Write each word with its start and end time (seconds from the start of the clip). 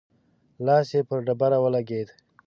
لاس 0.65 0.87
يې 0.95 1.01
پر 1.07 1.19
ډبره 1.25 1.57
ولګېد. 1.63 2.07